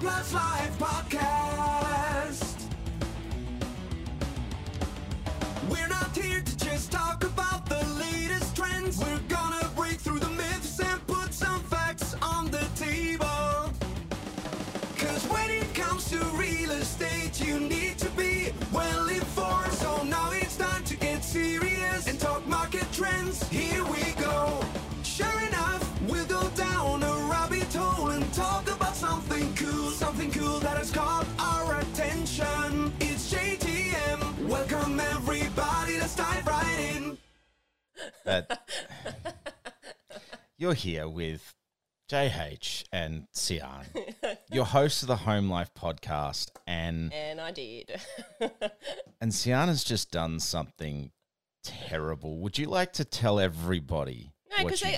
[0.00, 2.54] Plus Live podcast.
[5.70, 8.98] We're not here to just talk about the latest trends.
[8.98, 13.72] We're gonna break through the myths and put some facts on the table.
[14.98, 19.72] Cause when it comes to real estate, you need to be well informed.
[19.72, 23.48] So now it's time to get serious and talk market trends.
[23.48, 24.60] Here we go.
[25.02, 29.85] Sure enough, we'll go down a rabbit hole and talk about something cool,
[30.16, 32.90] something cool that has caught our attention.
[33.00, 34.48] It's JTM.
[34.48, 37.18] Welcome everybody, let's dive right in.
[38.24, 38.66] that
[40.56, 41.54] you're here with
[42.10, 43.84] JH and Sian,
[44.50, 48.00] your hosts of the Home Life podcast, and And I did.
[49.20, 51.10] and Sian has just done something
[51.62, 52.38] terrible.
[52.38, 54.96] Would you like to tell everybody no, what because you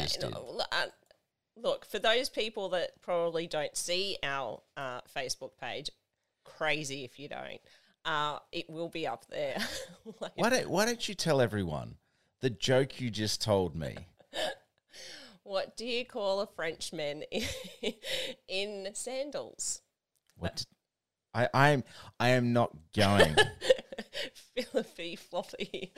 [1.62, 5.90] look for those people that probably don't see our uh, Facebook page.
[6.44, 7.60] Crazy if you don't.
[8.04, 9.58] Uh, it will be up there.
[10.34, 11.96] Why don't Why don't you tell everyone
[12.40, 13.96] the joke you just told me?
[15.42, 17.44] what do you call a Frenchman in,
[18.48, 19.82] in sandals?
[20.36, 20.64] What?
[21.34, 21.84] I I am
[22.18, 23.36] I am not going.
[24.54, 25.92] Philippy floppy.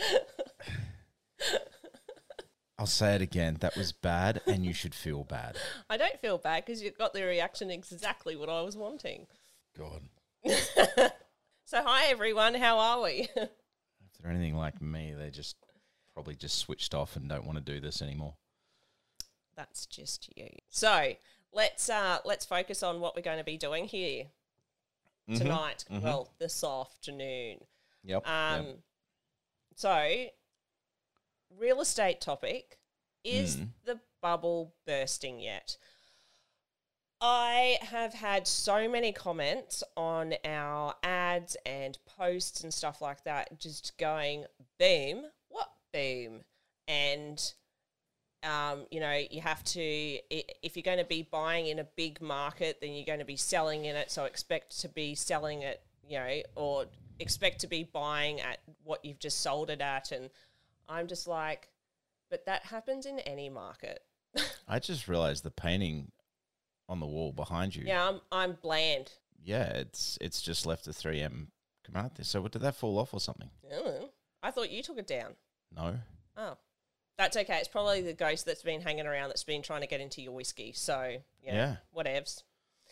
[2.81, 3.59] I'll say it again.
[3.61, 5.57] That was bad, and you should feel bad.
[5.89, 9.27] I don't feel bad because you got the reaction exactly what I was wanting.
[9.79, 10.01] God.
[11.71, 13.29] So hi everyone, how are we?
[13.37, 15.55] If they're anything like me, they just
[16.15, 18.35] probably just switched off and don't want to do this anymore.
[19.55, 20.49] That's just you.
[20.69, 21.13] So
[21.53, 24.25] let's uh let's focus on what we're going to be doing here
[25.33, 25.85] tonight.
[25.89, 27.59] Well, this afternoon.
[28.03, 28.29] Yep.
[28.29, 28.79] Um yep.
[29.77, 30.27] so
[31.59, 32.79] real estate topic
[33.25, 35.77] is the bubble bursting yet?
[37.21, 43.59] I have had so many comments on our ads and posts and stuff like that,
[43.61, 44.47] just going
[44.79, 46.41] boom, what boom,
[46.89, 47.53] and
[48.43, 52.23] um, you know, you have to, if you're going to be buying in a big
[52.23, 54.11] market, then you're going to be selling in it.
[54.11, 56.87] So expect to be selling it, you know, or
[57.19, 60.11] expect to be buying at what you've just sold it at.
[60.11, 60.31] And
[60.91, 61.69] I'm just like,
[62.31, 64.03] but that happens in any market.
[64.69, 66.11] I just realized the painting
[66.89, 67.85] on the wall behind you.
[67.87, 69.13] Yeah, I'm, I'm bland.
[69.43, 71.47] Yeah, it's it's just left a 3M
[71.85, 72.25] command there.
[72.25, 73.51] So what, did that fall off or something?
[73.71, 74.09] I.
[74.43, 75.35] I thought you took it down.
[75.75, 75.95] No.
[76.37, 76.57] Oh,
[77.17, 77.59] that's okay.
[77.59, 80.33] It's probably the ghost that's been hanging around that's been trying to get into your
[80.33, 80.73] whiskey.
[80.75, 81.17] So,
[81.53, 81.77] know, Yeah.
[81.97, 82.43] whatevs.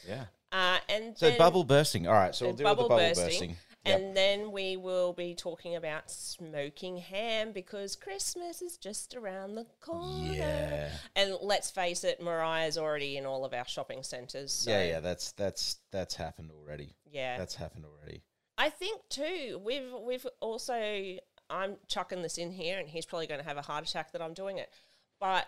[0.06, 0.26] Yeah.
[0.53, 2.06] Uh, and So bubble bursting.
[2.06, 2.34] All right.
[2.34, 3.25] So we'll the deal with the bubble bursting.
[3.25, 3.56] bursting,
[3.87, 4.00] Yep.
[4.00, 9.66] And then we will be talking about smoking ham because Christmas is just around the
[9.81, 10.34] corner.
[10.34, 10.91] Yeah.
[11.16, 14.53] And let's face it, Mariah's already in all of our shopping centres.
[14.53, 15.00] So yeah, yeah.
[15.00, 16.97] That's that's that's happened already.
[17.11, 17.39] yeah.
[17.39, 18.22] That's happened already.
[18.59, 19.61] I think too.
[19.65, 21.16] We've we've also.
[21.50, 24.21] I'm chucking this in here, and he's probably going to have a heart attack that
[24.21, 24.71] I'm doing it.
[25.19, 25.47] But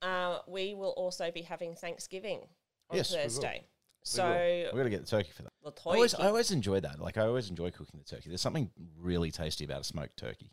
[0.00, 2.40] uh, we will also be having Thanksgiving
[2.88, 3.12] on Yes.
[3.12, 3.64] Thursday.
[4.02, 4.70] We So will.
[4.72, 5.52] we got to get the turkey for that.
[5.62, 7.00] the I always, I always enjoy that.
[7.00, 8.28] Like I always enjoy cooking the turkey.
[8.30, 10.50] There's something really tasty about a smoked turkey.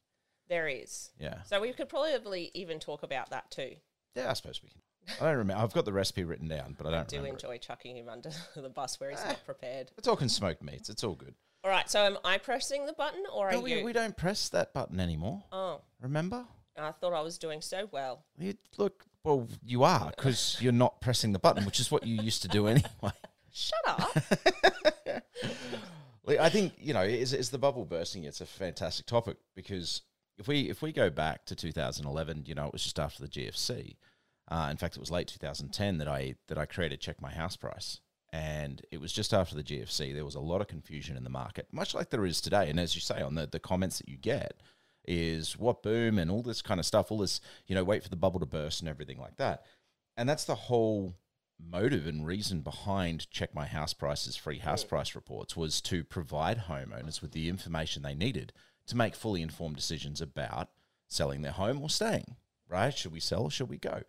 [0.49, 1.11] there is.
[1.19, 1.43] Yeah.
[1.45, 3.71] So we could probably even talk about that too.
[4.15, 4.81] Yeah, I suppose we can.
[5.21, 5.63] I don't remember.
[5.63, 7.37] I've got the recipe written down, but I don't do remember.
[7.37, 7.43] it.
[7.43, 9.29] enjoy chucking him under the bus where he's Ah.
[9.29, 9.91] not prepared.
[9.97, 10.89] We're talking smoked meats.
[10.89, 11.33] It's all good.
[11.63, 13.85] All right, so am I pressing the button or are No, we, you?
[13.85, 15.43] we don't press that button anymore.
[15.51, 16.45] oh, Remember?
[16.79, 18.23] I thought I was doing so well.
[18.37, 22.21] You, look, well, you are because you're not pressing the button, which is what you
[22.21, 23.11] used to do anyway.
[23.57, 24.17] Shut up.
[26.39, 28.25] I think you know, is is the bubble bursting?
[28.25, 30.01] It's a fantastic topic because
[30.37, 33.29] if we if we go back to 2011, you know, it was just after the
[33.29, 33.95] GFC.
[34.49, 37.55] Uh, in fact, it was late 2010 that I that I created Check My House
[37.55, 37.99] Price,
[38.31, 40.13] and it was just after the GFC.
[40.13, 42.69] There was a lot of confusion in the market, much like there is today.
[42.69, 44.61] And as you say, on the the comments that you get
[45.03, 48.09] is what boom and all this kind of stuff, all this you know, wait for
[48.09, 49.65] the bubble to burst and everything like that.
[50.15, 51.15] And that's the whole
[51.59, 56.63] motive and reason behind Check My House Price's free house price reports was to provide
[56.67, 58.53] homeowners with the information they needed
[58.87, 60.69] to make fully informed decisions about
[61.07, 62.35] selling their home or staying.
[62.69, 62.93] Right?
[62.93, 64.01] Should we sell or should we go?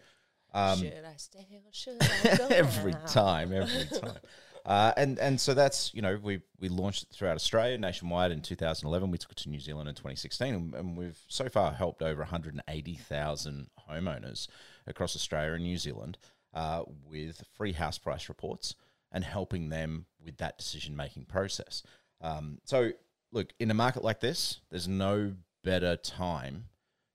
[0.53, 2.47] Um, should I stay or should I go?
[2.50, 4.17] every time, every time.
[4.67, 8.43] Uh, and and so that's you know we we launched it throughout Australia nationwide in
[8.43, 9.11] 2011.
[9.11, 12.21] We took it to New Zealand in 2016, and, and we've so far helped over
[12.21, 14.47] 180,000 homeowners
[14.87, 16.19] across Australia and New Zealand
[16.58, 18.75] uh, with free house price reports
[19.12, 21.84] and helping them with that decision making process.
[22.20, 22.90] Um, so
[23.31, 26.64] look, in a market like this, there's no better time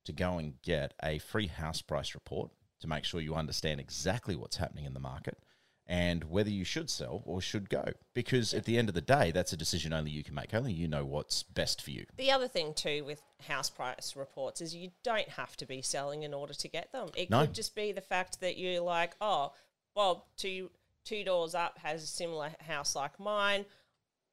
[0.06, 4.38] to go and get a free house price report to make sure you understand exactly
[4.38, 5.38] what's happening in the market
[5.86, 7.84] and whether you should sell or should go.
[8.14, 10.54] Because at the end of the day, that's a decision only you can make.
[10.54, 12.06] Only you know what's best for you.
[12.16, 16.24] The other thing too with house price reports is you don't have to be selling
[16.24, 17.10] in order to get them.
[17.16, 17.42] It No.
[17.42, 19.52] could just be the fact that you're like, oh,
[19.96, 20.72] Bob, two
[21.06, 23.66] two doors up has a similar house like mine.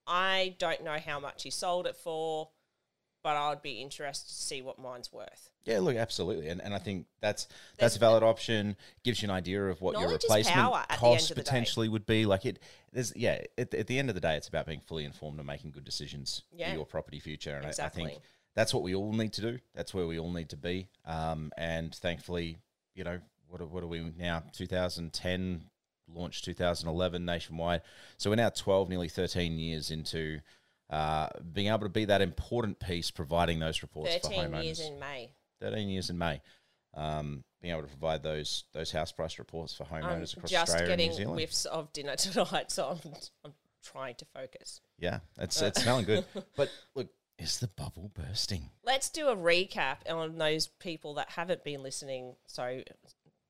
[0.06, 2.48] I don't know how much he sold it for,
[3.22, 5.50] but I would be interested to see what mine's worth.
[5.64, 7.46] Yeah, look, absolutely, and and I think that's
[7.78, 8.76] that's a valid option.
[9.04, 11.34] Gives you an idea of what your replacement power at the end cost day.
[11.34, 12.24] potentially would be.
[12.24, 12.58] Like it,
[12.92, 13.42] there's yeah.
[13.58, 15.84] At, at the end of the day, it's about being fully informed and making good
[15.84, 16.70] decisions Yeah.
[16.70, 17.56] for your property future.
[17.56, 18.18] And I, I think
[18.54, 19.58] that's what we all need to do.
[19.74, 20.88] That's where we all need to be.
[21.04, 22.58] Um, and thankfully,
[22.94, 24.42] you know, what are, what are we now?
[24.52, 25.64] 2010
[26.12, 27.82] launched 2011 nationwide.
[28.16, 30.40] So we're now 12, nearly 13 years into.
[30.90, 34.64] Uh, being able to be that important piece, providing those reports for Thirteen homeowners.
[34.64, 35.30] years in May.
[35.60, 36.40] 13 years in May.
[36.94, 40.72] Um, being able to provide those those house price reports for I'm homeowners across just
[40.72, 41.36] Australia and New getting Zealand.
[41.36, 43.12] whiffs of dinner tonight, so I'm,
[43.44, 43.52] I'm
[43.84, 44.80] trying to focus.
[44.98, 46.24] Yeah, it's it's smelling good.
[46.56, 47.08] But look,
[47.38, 48.70] is the bubble bursting?
[48.82, 52.34] Let's do a recap on those people that haven't been listening.
[52.48, 52.82] So,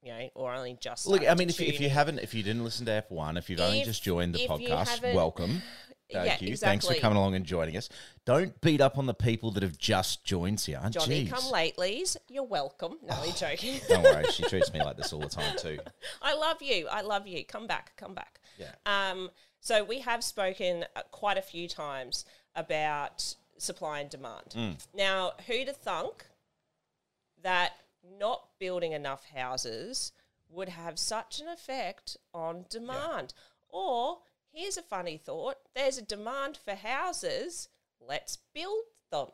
[0.02, 2.34] you know, or only just Look, I mean, to if, you- if you haven't, if
[2.34, 5.62] you didn't listen to F one, if you've only just joined the podcast, welcome.
[6.12, 6.56] Thank Yeah, you.
[6.56, 7.88] Thanks for coming along and joining us.
[8.24, 10.80] Don't beat up on the people that have just joined, here.
[10.90, 11.30] Johnny, Jeez.
[11.30, 12.16] come lately's.
[12.28, 12.98] You're welcome.
[13.06, 13.80] No, I'm joking.
[13.88, 15.78] Don't worry, she treats me like this all the time too.
[16.22, 16.88] I love you.
[16.90, 17.44] I love you.
[17.44, 17.96] Come back.
[17.96, 18.40] Come back.
[18.58, 18.72] Yeah.
[18.86, 19.30] Um,
[19.60, 22.24] so we have spoken uh, quite a few times
[22.54, 24.54] about supply and demand.
[24.54, 24.86] Mm.
[24.94, 26.26] Now, who'd have thunk
[27.42, 27.72] that
[28.18, 30.12] not building enough houses
[30.48, 33.34] would have such an effect on demand?
[33.68, 34.18] Or
[34.52, 37.68] here's a funny thought: there's a demand for houses.
[38.00, 39.28] Let's build them.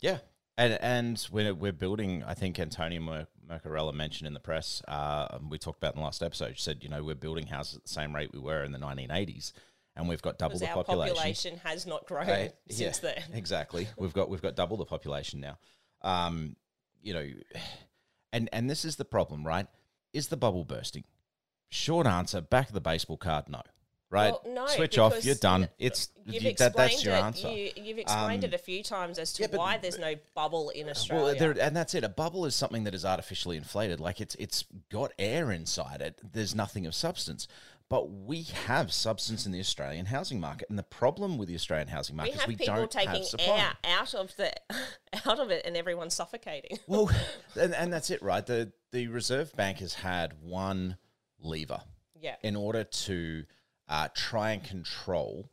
[0.00, 0.18] Yeah.
[0.58, 5.38] And and we're, we're building, I think Antonia Mer- Mercorella mentioned in the press, uh,
[5.48, 7.82] we talked about in the last episode, she said, you know, we're building houses at
[7.84, 9.52] the same rate we were in the 1980s,
[9.96, 11.14] and we've got double the our population.
[11.14, 12.52] population has not grown Right?
[12.68, 13.22] since Yeah, then.
[13.38, 13.88] Exactly.
[13.96, 15.58] We've got we've got double the population now.
[16.02, 16.56] Um,
[17.02, 17.26] you know,
[18.32, 19.66] and and this is the problem, right?
[20.12, 21.04] Is the bubble bursting?
[21.70, 23.62] Short answer, back of the baseball card, no.
[24.10, 24.32] Right?
[24.44, 25.68] Well, no, Switch off, you're done.
[25.78, 27.22] It's You've you, that, that's your it.
[27.22, 27.48] answer.
[27.50, 30.14] You, you've explained Um, it a few times as to yeah, but- why there's no
[30.34, 31.24] bubble in Australia.
[31.24, 32.02] Well, there, and that's it.
[32.04, 34.00] A bubble is something that is artificially inflated.
[34.00, 36.20] Like it's it's got air inside it.
[36.32, 37.46] There's nothing of substance.
[37.88, 41.88] But we have substance in the Australian housing market, and the problem with the Australian
[41.88, 43.58] housing we market is we don't taking have supply.
[43.58, 44.52] air out of the
[45.26, 46.78] out of it, and everyone's suffocating.
[46.86, 47.10] Well,
[47.58, 48.46] and, and that's it, right?
[48.46, 50.98] The the Reserve Bank has had one
[51.40, 51.80] lever
[52.20, 53.44] yeah, in order to
[53.90, 55.50] uh, try and control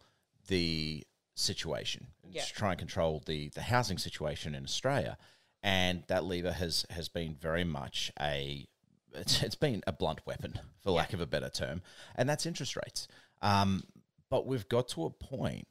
[0.48, 1.04] the
[1.36, 2.44] situation, Yeah.
[2.54, 5.18] try and control the the housing situation in Australia,
[5.62, 8.66] and that lever has has been very much a
[9.14, 11.82] it's, it's been a blunt weapon, for lack of a better term,
[12.16, 13.08] and that's interest rates.
[13.42, 13.84] Um,
[14.30, 15.68] but we've got to a point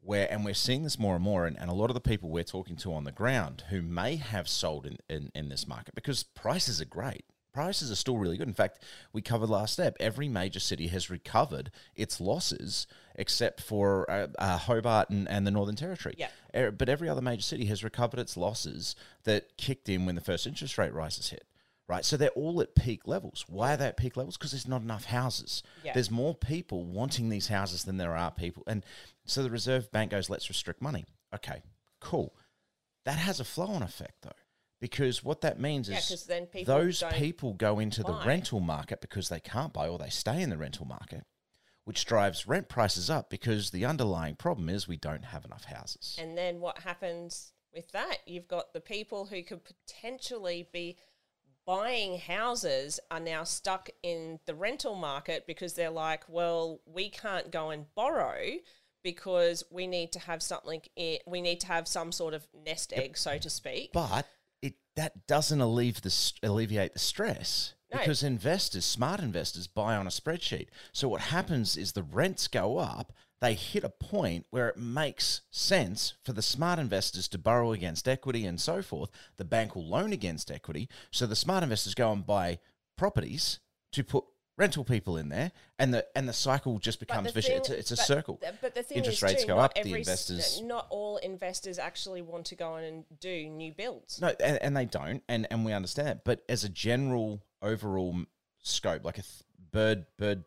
[0.00, 2.28] where, and we're seeing this more and more, and, and a lot of the people
[2.28, 5.94] we're talking to on the ground who may have sold in, in, in this market
[5.94, 7.24] because prices are great.
[7.54, 8.48] Prices are still really good.
[8.48, 8.80] In fact,
[9.12, 9.96] we covered last step.
[10.00, 15.52] Every major city has recovered its losses except for uh, uh, Hobart and, and the
[15.52, 16.16] Northern Territory.
[16.18, 16.28] Yeah.
[16.54, 20.20] Er, But every other major city has recovered its losses that kicked in when the
[20.20, 21.44] first interest rate rises hit.
[21.86, 23.44] Right, so they're all at peak levels.
[23.46, 24.38] Why are they at peak levels?
[24.38, 25.62] Because there's not enough houses.
[25.84, 25.92] Yeah.
[25.92, 28.86] There's more people wanting these houses than there are people, and
[29.26, 31.60] so the Reserve Bank goes, "Let's restrict money." Okay,
[32.00, 32.34] cool.
[33.04, 34.30] That has a flow-on effect, though,
[34.84, 39.00] because what that means Yeah, is then people those people go into the rental market
[39.00, 41.24] because they can't buy, or they stay in the rental market,
[41.84, 46.18] which drives rent prices up because the underlying problem is we don't have enough houses.
[46.20, 48.18] and then what happens with that?
[48.26, 50.98] You've got the people who could potentially be
[51.64, 57.50] buying houses are now stuck in the rental market because they're like, well, we can't
[57.50, 58.58] go and borrow
[59.02, 60.82] because we need to have something.
[61.26, 63.94] we need to have some sort of nest egg, so to speak.
[63.94, 64.26] But
[64.96, 67.98] that doesn't alleviate the alleviate the stress No.
[67.98, 70.68] because investors, smart investors, buy on a spreadsheet.
[70.92, 73.12] So what happens is the rents go up.
[73.40, 78.08] They hit a point where it makes sense for the smart investors to borrow against
[78.08, 79.10] equity and so forth.
[79.36, 80.88] The bank will loan against equity.
[81.10, 82.58] So the smart investors go and buy
[82.96, 83.58] properties
[83.92, 84.24] to put
[84.56, 87.50] rental people in there, and the and the cycle just becomes vicious.
[87.58, 88.40] It's a, it's a but- circle.
[88.60, 92.22] But the thing Interest is, rates too, go up, the investors- not all investors actually
[92.22, 94.20] want to go in and do new builds.
[94.20, 96.24] No, and, and they don't, and and we understand that.
[96.24, 98.16] But as a general overall
[98.62, 99.42] scope, like a th-
[99.72, 100.44] bird bird,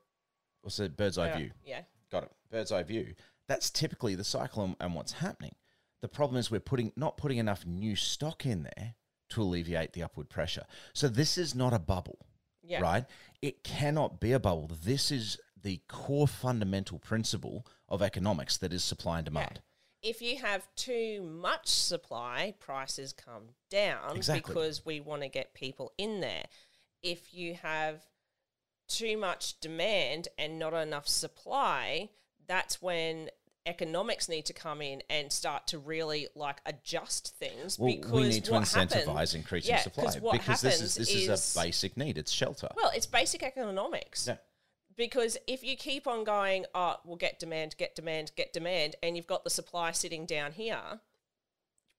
[0.62, 0.96] what's it?
[0.98, 1.52] Bird's eye Yeah, view.
[1.66, 1.82] Yeah.
[2.12, 2.32] Got it.
[2.50, 3.14] Bird's eye view.
[3.48, 5.56] That's typically the cycle and, and what's happening.
[6.02, 8.96] The problem is we're putting not putting enough new stock in there
[9.30, 10.66] to alleviate the upward pressure.
[10.94, 12.20] So this is not a bubble,
[12.64, 12.80] Yeah.
[12.82, 13.06] right?
[13.42, 14.70] It cannot be a bubble.
[14.84, 19.62] This is the core fundamental principle of economics that is supply and demand.
[20.02, 24.54] If you have too much supply, prices come down Exactly.
[24.54, 26.46] because we want to get people in there.
[27.02, 28.06] If you have
[28.88, 32.10] too much demand and not enough supply,
[32.48, 33.30] that's when
[33.68, 38.30] economics need to come in and start to really like adjust things Well, because we
[38.30, 41.98] need to what incentivize happens- increasing yeah, supply because this is this is, a basic
[41.98, 42.18] need.
[42.18, 42.70] It's shelter.
[42.76, 44.28] well, it's basic economics.
[44.28, 44.38] Yeah.
[44.96, 49.16] Because if you keep on going, oh, we'll get demand, get demand, get demand, and
[49.16, 51.02] you've got the supply sitting down here,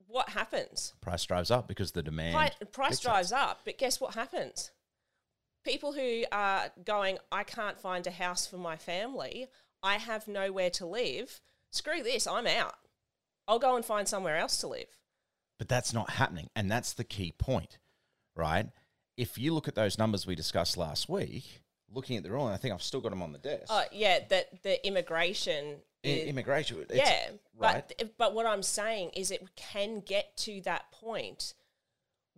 [0.09, 0.95] what happens?
[1.01, 3.01] Price drives up because the demand Pri- price dictates.
[3.03, 4.73] drives up, but guess what happens?
[5.65, 9.47] People who are going, I can't find a house for my family,
[9.83, 11.41] I have nowhere to live.
[11.71, 12.75] Screw this, I'm out.
[13.47, 14.89] I'll go and find somewhere else to live.
[15.59, 16.49] But that's not happening.
[16.55, 17.79] And that's the key point,
[18.37, 18.67] right?
[19.17, 22.55] If you look at those numbers we discussed last week, looking at the rule, and
[22.55, 23.67] I think I've still got them on the desk.
[23.69, 26.85] Oh, yeah, that the immigration is, immigration.
[26.93, 27.93] yeah, right.
[27.99, 31.55] but but what I'm saying is it can get to that point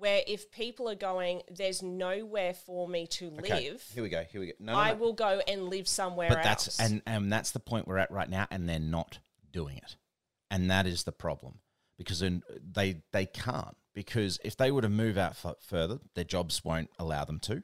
[0.00, 4.24] where if people are going, there's nowhere for me to Okay, live, Here we go.
[4.24, 4.52] Here we go.
[4.58, 4.96] No, no, I no.
[4.98, 6.64] will go and live somewhere but else.
[6.64, 9.18] that's and and that's the point we're at right now, and they're not
[9.52, 9.96] doing it,
[10.50, 11.60] and that is the problem
[11.98, 12.22] because
[12.72, 16.90] they they can't because if they were to move out f- further, their jobs won't
[16.98, 17.62] allow them to,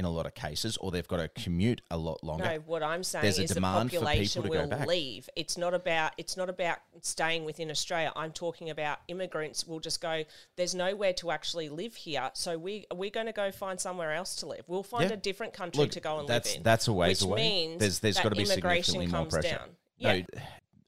[0.00, 2.44] in a lot of cases, or they've got to commute a lot longer.
[2.44, 4.88] no, what I'm saying There's a is the demand for people population will back.
[4.88, 5.28] leave.
[5.36, 8.12] It's not about it's not about staying within Australia.
[8.16, 10.24] I'm talking about immigrants will just go.
[10.56, 14.36] There's nowhere to actually live here, so we we're going to go find somewhere else
[14.36, 14.64] to live.
[14.66, 15.14] We'll find Yeah.
[15.14, 16.62] a different country Look, to go and that's live in.
[16.62, 17.40] that's a ways which away.
[17.42, 19.48] Means there's there's got to be significantly more pressure.
[19.58, 19.68] Down.
[19.98, 20.12] Yeah.
[20.12, 20.22] No,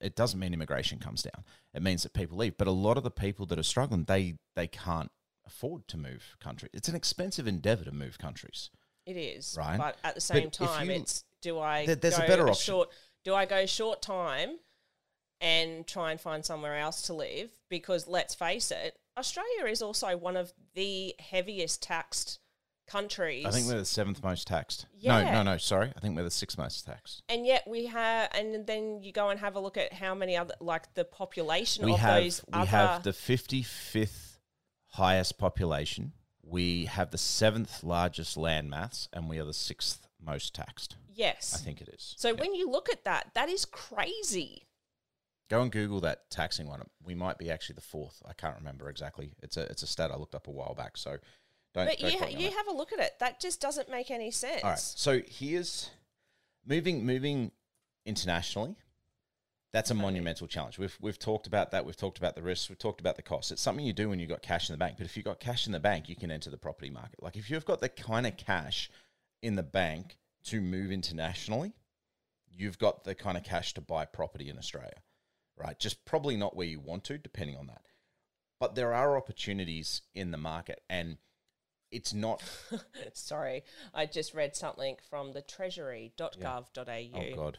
[0.00, 1.44] it doesn't mean immigration comes down.
[1.74, 2.56] It means that people leave.
[2.56, 5.10] But a lot of the people that are struggling, they they can't
[5.46, 6.68] afford to move country.
[6.72, 8.70] It's an expensive endeavor to move countries.
[9.06, 9.78] It is, Right.
[9.78, 12.48] But at the same if time, you- it's do I There- there's a go better
[12.48, 12.62] option.
[12.72, 12.90] short?
[13.24, 14.58] Do I go short time
[15.40, 17.50] and try and find somewhere else to live?
[17.68, 22.38] Because let's face it, Australia is also one of the heaviest taxed
[22.86, 23.44] countries.
[23.46, 24.86] I think we're the seventh most taxed.
[24.98, 25.22] Yeah.
[25.22, 25.58] No, no, no.
[25.58, 27.22] Sorry, I think we're the sixth most taxed.
[27.28, 30.36] and yet we have, and then you go and have a look at how many
[30.36, 32.66] other, like the population We of have those we other.
[32.66, 34.38] have the fifty fifth
[34.88, 36.12] highest population.
[36.44, 40.96] We have the seventh largest land mass, and we are the sixth most taxed.
[41.12, 41.54] yes.
[41.54, 42.14] I think it is.
[42.16, 44.66] so when you look at that, that is crazy.
[45.48, 46.82] Go and Google that taxing one.
[47.04, 48.22] We might be actually the fourth.
[48.26, 49.32] I can't remember exactly.
[49.42, 50.96] It's a it's a stat I looked up a while back.
[50.96, 51.18] So
[51.74, 51.86] don't.
[51.86, 52.56] But don't you on you that.
[52.56, 53.18] have a look at it.
[53.20, 54.64] That just doesn't make any sense.
[54.64, 54.78] All right.
[54.78, 55.90] So here's
[56.66, 57.50] moving moving
[58.06, 58.76] internationally.
[59.72, 60.78] That's a monumental challenge.
[60.78, 61.86] We've we've talked about that.
[61.86, 62.68] We've talked about the risks.
[62.68, 63.50] We've talked about the costs.
[63.50, 64.96] It's something you do when you've got cash in the bank.
[64.98, 67.22] But if you've got cash in the bank, you can enter the property market.
[67.22, 68.90] Like if you've got the kind of cash
[69.42, 71.72] in the bank to move internationally,
[72.50, 75.02] you've got the kind of cash to buy property in Australia,
[75.56, 75.78] right?
[75.78, 77.82] Just probably not where you want to, depending on that.
[78.60, 81.16] But there are opportunities in the market, and
[81.90, 82.42] it's not.
[83.14, 83.64] Sorry,
[83.94, 87.10] I just read something from the treasury.gov.au.
[87.14, 87.58] Oh God.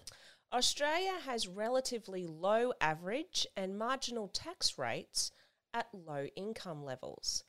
[0.53, 5.31] Australia has relatively low average and marginal tax rates
[5.73, 7.43] at low income levels,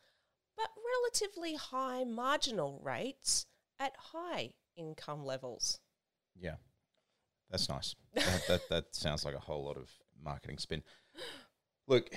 [0.56, 0.70] but
[1.02, 3.46] relatively high marginal rates
[3.78, 5.80] at high income levels.
[6.34, 6.56] Yeah,
[7.50, 7.94] that's nice.
[8.14, 9.90] that, that that sounds like a whole lot of
[10.22, 10.82] marketing spin.
[11.86, 12.08] Look,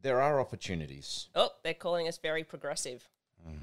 [0.00, 1.28] there are opportunities.
[1.34, 3.08] Oh, they're calling us very progressive.
[3.46, 3.58] Mm.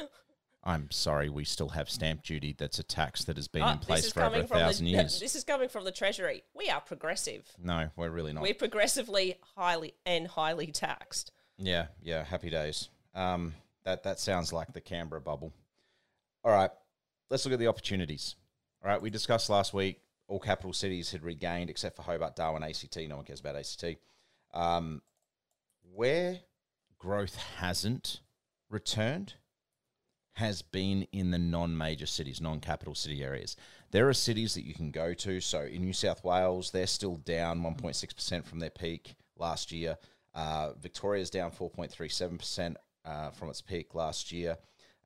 [0.66, 2.52] I'm sorry, we still have stamp duty.
[2.58, 5.20] That's a tax that has been Ah, in place for over a thousand the, years.
[5.20, 6.42] This is coming from the Treasury.
[6.54, 7.48] We are progressive.
[7.62, 8.42] no, we're really not.
[8.42, 11.30] We're progressively highly and highly taxed.
[11.56, 12.88] Yeah, yeah, happy days.
[13.14, 13.54] Um,
[13.84, 15.52] that that sounds like the Canberra bubble.
[16.42, 16.70] All right,
[17.30, 18.34] let's look at the opportunities.
[18.84, 22.64] All right, we discussed last week all capital cities had regained except for Hobart, Darwin,
[22.64, 22.96] ACT.
[23.08, 23.98] No one cares about ACT.
[24.52, 25.00] Um,
[25.94, 26.40] where
[26.98, 28.20] growth hasn't
[28.68, 29.34] returned
[30.36, 33.56] has been in the non-major cities, non-capital city areas.
[33.90, 35.40] There are cities that you can go to.
[35.40, 39.96] So in New South Wales, they're still down 1.6% from their peak last year.
[40.34, 42.76] Uh, Victoria's down 4.37%
[43.06, 44.58] uh, from its peak last year.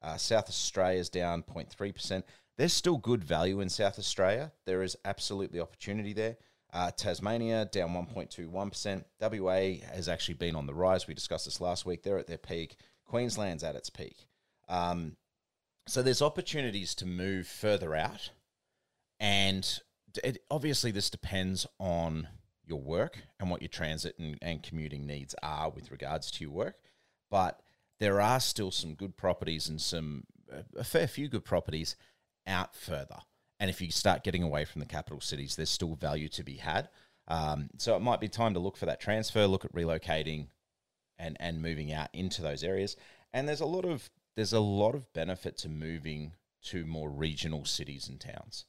[0.03, 2.25] Uh, South Australia's down 0.3%.
[2.57, 4.51] There's still good value in South Australia.
[4.67, 6.39] There is absolutely opportunity there.
[6.73, 9.05] Uh, Tasmania down 1.21%.
[9.21, 11.07] WA has actually been on the rise.
[11.07, 12.03] We discussed this last week.
[12.03, 12.77] They're at their peak.
[13.05, 14.27] Queensland's at its peak.
[14.69, 15.17] Um,
[15.91, 18.31] so there's opportunities to move further out,
[19.19, 19.81] and
[20.23, 22.29] it, obviously this depends on
[22.65, 26.53] your work and what your transit and, and commuting needs are with regards to your
[26.53, 26.77] work.
[27.29, 27.61] But
[27.99, 30.25] there are still some good properties and some
[30.77, 31.97] a fair few good properties
[32.47, 33.19] out further.
[33.59, 36.55] and if you start getting away from the capital cities, there's still value to be
[36.55, 36.89] had.
[37.29, 40.47] Um, so it might be time to look for that transfer, look at relocating,
[41.19, 42.97] and and moving out into those areas.
[43.33, 46.33] And there's a lot of there's a lot of benefit to moving
[46.67, 48.65] to more regional cities and towns.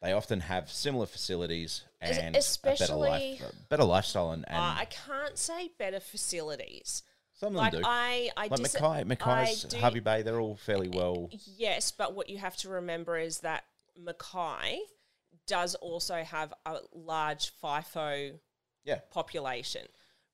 [0.00, 4.56] They often have similar facilities Es- and a better life, especially- better lifestyle, and, and
[4.58, 7.02] Uh, I can't say better facilities.
[7.34, 7.88] some of Like them do.
[7.88, 11.28] I, I like dis- Mackay, Mackay's, do- Hervey Bay, they're all fairly well.
[11.56, 13.64] Yes, but what you have to remember is that
[13.96, 14.80] Mackay
[15.46, 18.38] does also have a large FIFO
[18.84, 19.86] Yeah, population,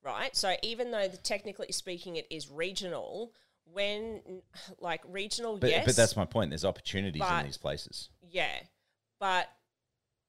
[0.03, 0.35] right?
[0.35, 3.33] So even though the, technically speaking it is regional,
[3.73, 4.21] when
[4.79, 6.49] like regional, but yes, but that's my point.
[6.51, 8.09] There's opportunities but- in these places.
[8.29, 8.59] yeah,
[9.19, 9.49] but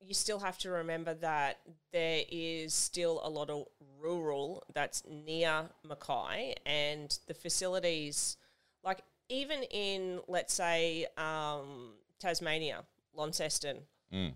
[0.03, 1.59] you still have to remember that
[1.93, 3.67] there is still a lot of
[4.01, 8.37] rural that's near Mackay, and the facilities,
[8.83, 13.81] like even in let's say um, Tasmania, Launceston,
[14.13, 14.33] Mm.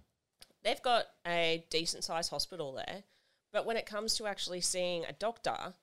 [0.63, 3.03] they've got a decent sized hospital there,
[3.53, 5.75] but when it comes to actually seeing a doctor,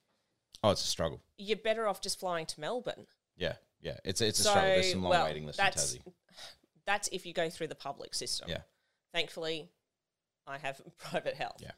[0.64, 1.22] Oh, it's a struggle.
[1.38, 3.08] you're better off just flying to Melbourne.
[3.36, 3.98] Yeah, yeah.
[4.04, 4.70] It's it's a So, struggle.
[4.70, 6.14] There's some long well, waiting lists in that's Tassie.
[6.86, 8.50] that's if you go through the public system.
[8.50, 8.62] Yeah.
[9.14, 9.70] Thankfully,
[10.48, 11.58] I have private health.
[11.62, 11.72] Yeah.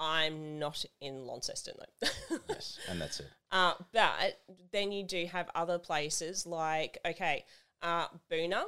[0.00, 2.08] I'm not in Launceston though.
[2.48, 3.26] Yes, and that's it.
[3.50, 7.44] uh, but then you do have other places like okay,
[7.82, 8.64] uh, Boonah.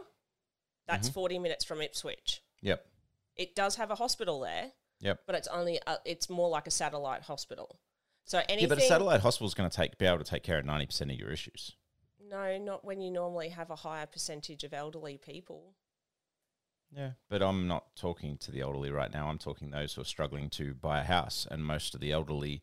[0.89, 1.15] That's Mm-hmm.
[1.15, 2.43] 40 minutes from Ipswich.
[2.63, 2.85] Yep,
[3.37, 5.21] It does have a hospital there, yep.
[5.25, 7.79] but it's only a, it's more like a satellite hospital.
[8.31, 10.45] So anything Yeah, but a satellite hospital is going to take be able to take
[10.45, 11.75] care of ninety percent of your issues.
[12.31, 15.75] No, not when you normally have a higher percentage of elderly people.
[16.93, 19.27] Yeah, but I'm not talking to the elderly right now.
[19.27, 22.63] I'm talking those who are struggling to buy a house, and most of the elderly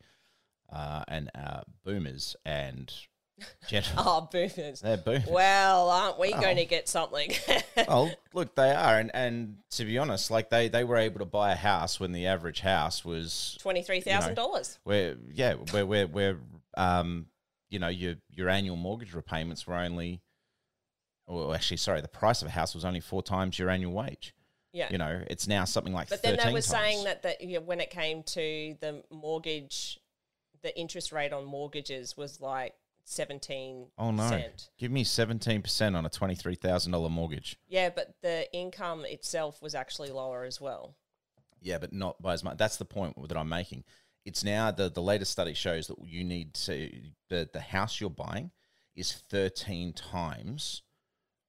[0.72, 2.94] uh, and uh, boomers and
[3.68, 4.82] gentlemen, Oh, boomers.
[4.82, 5.28] they're boomers.
[5.28, 6.42] Well, aren't we Oh.
[6.42, 7.32] going to get something?
[7.88, 11.26] well, look, they are, and and to be honest, like they they were able to
[11.26, 14.80] buy a house when the average house was Twenty-three thousand dollars.
[14.84, 16.38] where yeah where where where
[16.76, 17.28] um
[17.70, 20.22] you know your your annual mortgage repayments were only
[21.28, 24.34] or actually sorry the price of a house was only four times your annual wage
[24.72, 24.88] Yeah.
[24.90, 27.66] you know it's now something like But then they were saying that that you know,
[27.66, 30.00] when it came to the mortgage,
[30.64, 32.74] the interest rate on mortgages was like
[33.08, 33.88] seventeen.
[33.98, 34.42] oh no
[34.78, 40.44] give me 17% on a $23000 mortgage Yeah, but the income itself was actually lower
[40.44, 40.96] as well.
[41.62, 43.84] yeah but not by as much that's the point that i'm making
[44.26, 46.92] it's now the the latest study shows that you need to
[47.30, 48.52] the the house you're buying
[48.96, 50.82] is 13 times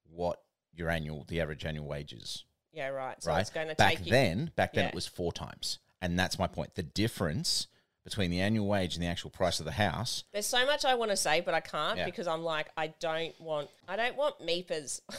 [0.05, 0.39] what
[0.73, 3.21] your annual the average annual wage is Yeah, right.
[3.23, 3.41] So right?
[3.41, 4.13] it's going to back take you.
[4.13, 4.89] then, back then Yeah.
[4.91, 6.75] it was four times, and that's my point.
[6.77, 7.67] The difference
[8.09, 10.25] between the annual wage and the actual price of the house.
[10.33, 12.05] There's so much I want to say, but I can't Yeah.
[12.07, 15.01] because I'm like, I don't want, I don't want meepers.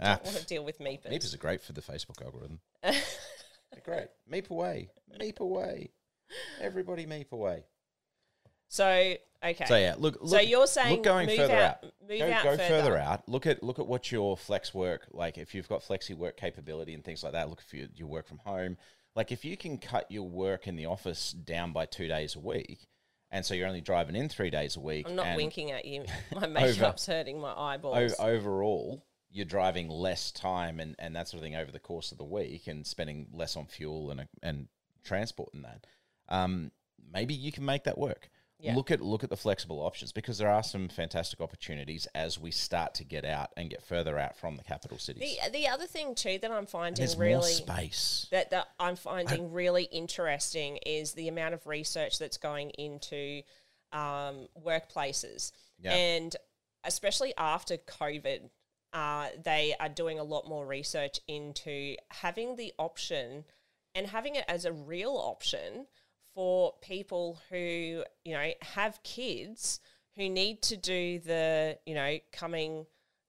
[0.00, 0.20] I don't Ah.
[0.24, 1.10] want to deal with meepers.
[1.10, 2.60] Meepers are great for the Facebook algorithm.
[2.82, 2.92] They're
[3.84, 4.08] great.
[4.30, 5.90] Meep away, meep away,
[6.60, 7.64] everybody meep away.
[8.68, 9.64] So okay.
[9.66, 10.18] So yeah, look.
[10.20, 11.92] look So you're saying going move further out- out.
[12.08, 12.68] move go out go further.
[12.68, 13.28] further out.
[13.28, 15.38] Look at look at what your flex work like.
[15.38, 18.26] If you've got flexi work capability and things like that, look for your, your work
[18.26, 18.76] from home.
[19.16, 22.38] Like if you can cut your work in the office down by two days a
[22.38, 22.86] week,
[23.30, 25.08] and so you're only driving in three days a week.
[25.08, 26.04] I'm not winking at you.
[26.34, 28.14] My makeup's hurting my eyeballs.
[28.18, 32.12] o- overall, you're driving less time and, and that sort of thing over the course
[32.12, 34.68] of the week and spending less on fuel and and
[35.02, 35.86] transport and that.
[36.28, 36.70] Um,
[37.12, 38.28] maybe you can make that work.
[38.58, 38.74] Yeah.
[38.74, 42.50] Look at look at the flexible options because there are some fantastic opportunities as we
[42.50, 45.36] start to get out and get further out from the capital cities.
[45.44, 48.26] the the other thing too that I'm finding really space.
[48.30, 53.42] that that I'm finding really interesting is the amount of research that's going into
[53.92, 55.94] um, workplaces, Yeah.
[55.94, 56.34] and
[56.84, 58.48] especially after COVID,
[58.92, 63.44] uh, they are doing a lot more research into having the option
[63.94, 65.86] and having it as a real option
[66.36, 69.80] for people who you know have kids
[70.14, 72.86] who need to do the you know coming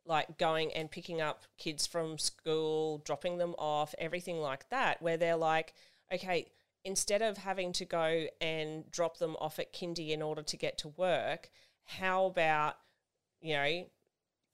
[0.08, 5.18] like going and picking up kids from school, dropping them off, everything like that, where
[5.18, 5.74] they're like,
[6.14, 6.48] okay,
[6.84, 10.78] instead of having to go and drop them off at kindy in order to get
[10.78, 11.50] to work,
[11.84, 12.78] how about,
[13.42, 13.86] you know,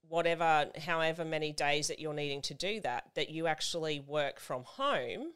[0.08, 4.64] whatever, however many days that you're needing to do that, that you actually work from
[4.64, 5.34] home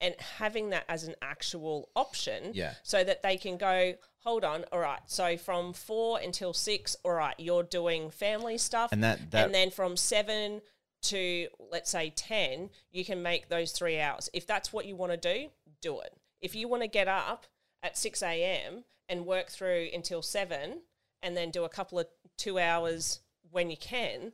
[0.00, 2.74] and having that as an actual option Yeah.
[2.82, 7.12] so that they can go hold on all right so from four until six all
[7.12, 8.92] right you're doing family stuff.
[8.92, 10.62] And that- that- and then from seven
[11.02, 14.28] to let's say 10 you can make those three hours.
[14.32, 16.14] If that's what you want to do do it.
[16.40, 17.46] If you want to get up
[17.82, 20.82] at 6 a.m and work through until 7
[21.22, 24.32] and then do a couple of two hours when you can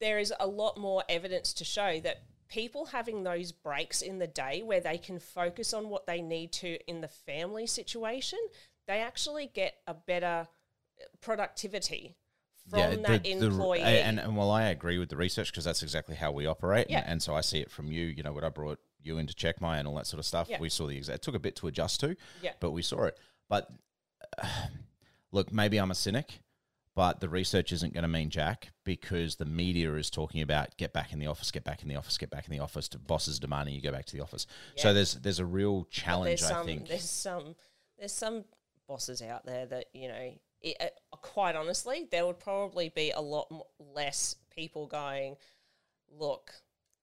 [0.00, 4.26] there is a lot more evidence to show that people having those breaks in the
[4.26, 8.38] day where they can focus on what they need to in the family situation,
[8.86, 10.46] they actually get a better
[11.20, 12.14] productivity
[12.68, 13.80] from that employee.
[13.80, 16.88] and, and well, I agree with the research because that's exactly how we operate.
[16.90, 16.98] Yeah.
[16.98, 19.34] And, and so I see it from you, you know, when I brought you into
[19.34, 20.60] Checkmate and all that sort of stuff, Yeah.
[20.60, 22.52] we saw the exact, it took a bit to adjust to, Yeah.
[22.60, 23.18] but we saw it.
[23.48, 23.70] But
[24.40, 24.46] uh,
[25.32, 26.40] look, maybe I'm a cynic,
[26.94, 30.92] but the research isn't going to mean jack because the media is talking about get
[30.92, 32.88] back in the office, get back in the office, get back in the office.
[32.90, 34.46] To bosses demanding you go back to the office.
[34.76, 36.88] So there's there's a real challenge, I think.
[36.88, 37.54] There's some
[37.98, 38.44] there's some
[38.86, 40.32] bosses out there that you know.
[40.64, 45.34] It, uh, quite honestly, there would probably be a lot m- less people going.
[46.16, 46.52] Look,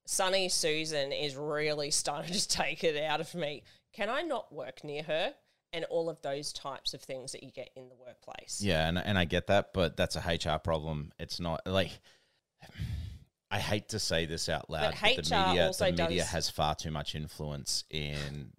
[0.06, 3.64] Sunny Susan is really starting to take it out of me.
[3.92, 5.34] Can I not work near her?
[5.72, 8.60] And all of those types of things that you get in the workplace.
[8.62, 11.12] Yeah, and and I get that, but that's a HR problem.
[11.20, 11.92] It's not like
[13.52, 16.76] I hate to say this out loud, But but, the media the media has far
[16.76, 18.52] too much influence in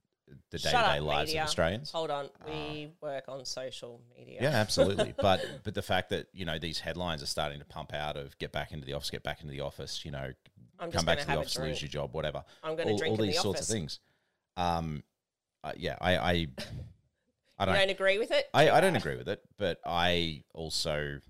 [0.50, 1.42] the day to day lives media.
[1.42, 1.90] of Australians.
[1.90, 4.38] Hold on, we work on social media.
[4.40, 5.14] Yeah, absolutely.
[5.20, 8.36] but but the fact that you know these headlines are starting to pump out of
[8.38, 10.32] get back into the office, get back into the office, you know,
[10.78, 12.44] I'm come back gonna the office, lose your job, whatever.
[12.62, 13.70] I'm gonna all, drink all in these the sorts office.
[13.70, 14.00] of things.
[14.56, 15.02] Um,
[15.62, 16.46] uh, yeah, I I,
[17.60, 18.48] I don't don't agree with it?
[18.54, 21.20] I, I don't agree with it, but I also,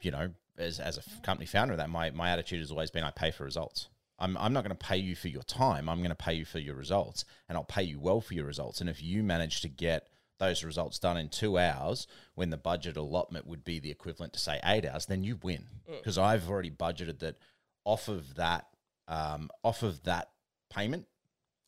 [0.00, 3.10] you know, as, as a company founder, that my, my attitude has always been I
[3.10, 3.88] pay for results.
[4.18, 5.88] I'm, I'm not going to pay you for your time.
[5.90, 8.46] I'm going to pay you for your results, and I'll pay you well for your
[8.46, 8.80] results.
[8.80, 12.96] And if you manage to get those results done in two hours when the budget
[12.96, 15.98] allotment would be the equivalent to say eight hours, then you win Mm.
[15.98, 17.36] because I've already budgeted that
[17.84, 18.66] off of that
[19.06, 20.30] um, off of that
[20.68, 21.06] payment.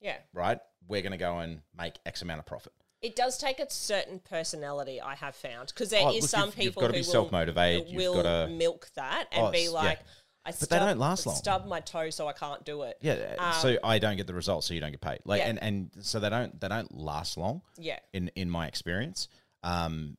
[0.00, 0.16] Yeah.
[0.32, 2.72] Right, we're going to go and make X amount of profit.
[3.00, 6.40] It does take a certain personality, I have found, because there is Oh, look, some
[6.48, 9.58] you've- you've people gotta who be will- you've Will gotta- milk that and Oh, be
[9.58, 9.70] s- yeah.
[9.70, 10.00] like,
[10.44, 11.36] I they stub, don't last long.
[11.36, 12.96] Stub my toe, so I can't do it.
[13.00, 15.20] Yeah, Um, so I don't get the results, so you don't get paid.
[15.24, 15.48] Like, Yeah.
[15.48, 17.62] and and so they don't they don't last long.
[17.76, 17.98] Yeah.
[18.12, 19.28] In in my experience,
[19.62, 20.16] um,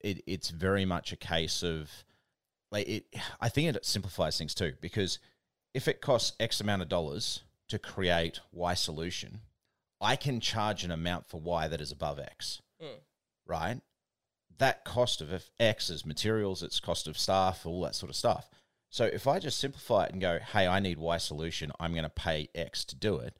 [0.00, 1.90] it it's very much a case of
[2.70, 3.06] like it.
[3.40, 5.18] I think it simplifies things too because
[5.72, 9.40] if it costs X amount of dollars to create Y solution,
[10.00, 13.00] I can charge an amount for Y that is above X, Mm.
[13.46, 13.80] right?
[14.58, 18.16] That cost of if X is materials, it's cost of staff, all that sort of
[18.16, 18.48] stuff.
[18.90, 22.04] So if I just simplify it and go, hey, I need Y solution, I'm going
[22.04, 23.36] to pay X to do it,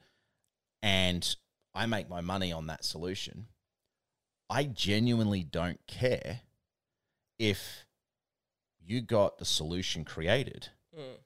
[0.83, 1.37] and
[1.75, 3.47] I make my money on that solution,
[4.51, 6.40] I genuinely don't care
[7.38, 7.85] if
[8.81, 11.19] you got the solution created Mm.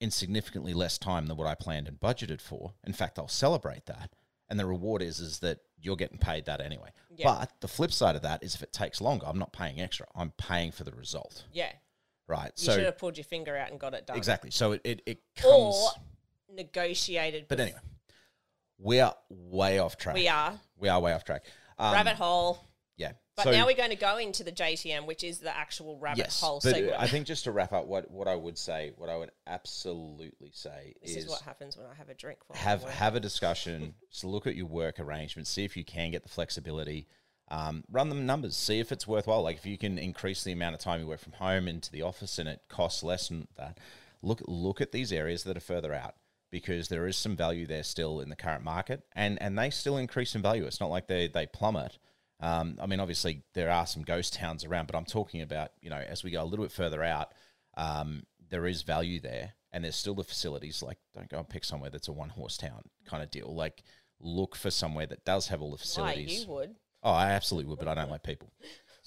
[0.00, 2.74] in significantly less time than what I planned and budgeted for.
[2.84, 4.12] In fact, I'll celebrate that.
[4.50, 6.90] And the reward is is that you're getting paid that anyway.
[7.14, 7.26] Yeah.
[7.40, 10.06] But the flip side of that is if it takes longer, I'm not paying extra.
[10.14, 11.44] I'm paying for the result.
[11.52, 11.70] Yeah.
[12.26, 12.52] Right.
[12.56, 14.16] You so should have pulled your finger out and got it done.
[14.16, 14.50] exactly.
[14.50, 15.90] So it, it, it comes Or
[16.54, 17.46] negotiated.
[17.48, 17.78] but anyway.
[18.80, 20.14] We are way off track.
[20.14, 20.58] we are.
[20.78, 21.42] We are way off track.
[21.78, 22.64] Um, rabbit hole.
[23.38, 26.18] But So- now we're going to go into the JTM, which is the actual rabbit
[26.18, 26.96] yes, hole but segment.
[26.98, 30.50] I think just to wrap up, what what I would say, what I would absolutely
[30.52, 32.40] say is this is, what happens when I have a drink.
[32.52, 33.94] have have a discussion.
[34.10, 35.50] so look at your work arrangements.
[35.50, 37.06] See if you can get the flexibility.
[37.46, 38.56] Um, run them numbers.
[38.56, 39.42] See if it's worthwhile.
[39.44, 42.02] Like if you can increase the amount of time you work from home into the
[42.02, 43.78] office and it costs less than that.
[44.20, 46.16] Look look at these areas that are further out
[46.50, 49.96] because there is some value there still in the current market, and and they still
[49.96, 50.64] increase in value.
[50.64, 51.98] It's not like they they plummet.
[52.40, 55.90] Um, I mean, obviously there are some ghost towns around, but I'm talking about you
[55.90, 57.32] know as we go a little bit further out,
[57.76, 60.82] um, there is value there, and there's still the facilities.
[60.82, 63.54] Like, don't go and pick somewhere that's a one horse town kind of deal.
[63.54, 63.82] Like,
[64.20, 66.44] look for somewhere that does have all the Why, facilities.
[66.44, 66.74] you would.
[67.02, 68.52] Oh, I absolutely would, but I don't like people.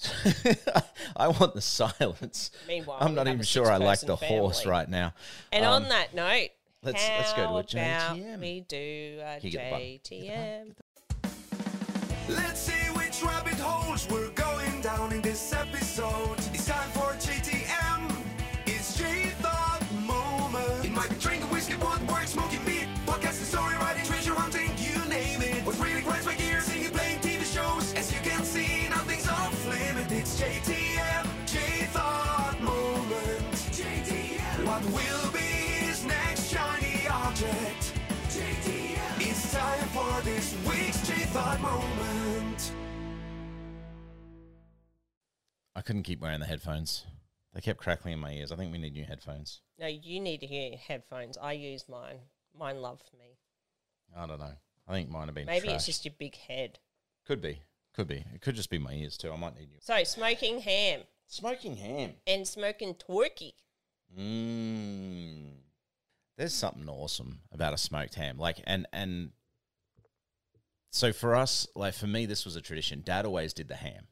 [1.16, 2.50] I want the silence.
[2.66, 5.12] Meanwhile, I'm not even sure I like the horse right now.
[5.52, 6.48] And Um, on that note,
[6.82, 8.40] let's- let's go to a JTM.
[8.40, 9.88] We do a Can you get the button?
[9.88, 10.74] Get the button?
[11.22, 12.36] JTM.
[12.36, 12.91] Let's see
[13.24, 16.38] rabbit holes we're going down in this episode.
[16.52, 18.10] It's time for JTM.
[18.66, 20.84] It's J Thought Moment.
[20.84, 24.96] It might be drinking whiskey, what work, smoking meat, podcasting, story writing, treasure hunting, you
[25.08, 25.64] name it.
[25.64, 27.94] What really grinds my gears, singing, playing TV shows.
[27.94, 30.10] As you can see, nothing's off limit.
[30.10, 31.58] It's JTM, J
[31.94, 33.54] Thought Moment.
[33.78, 34.66] JTM.
[34.66, 35.50] What will be
[35.86, 37.92] his next shiny object?
[38.30, 39.20] JTM.
[39.20, 42.51] It's time for this week's J Thought Moment.
[45.82, 47.04] Couldn't keep wearing the headphones.
[47.54, 48.50] They kept crackling in my ears.
[48.50, 49.60] I think we need new headphones.
[49.78, 51.36] No, you need to hear headphones.
[51.36, 52.16] I use mine.
[52.58, 53.36] Mine love me.
[54.16, 54.54] I don't know.
[54.88, 55.46] I think mine have been.
[55.46, 56.78] Maybe it's just your big head.
[57.26, 57.60] could be,
[57.94, 58.24] could be.
[58.34, 59.30] It could just be my ears too.
[59.32, 59.78] I might need new.
[59.80, 62.14] So, smoking ham Smoking ham.
[62.26, 63.54] and smoking turkey.
[64.18, 65.52] Mmm.
[66.36, 68.36] there's something awesome about a smoked ham.
[68.38, 69.30] Like and and
[70.90, 73.00] so for us, like for me, this was a tradition.
[73.02, 74.08] Dad always did the ham.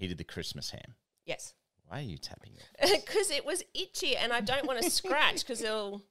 [0.00, 0.94] He did the Christmas ham.
[1.26, 1.52] Yes.
[1.86, 3.02] Why are you tapping it?
[3.04, 6.02] Because it was itchy and I don't want to scratch because it'll.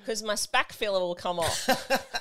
[0.00, 1.68] Because my spack filler will come off.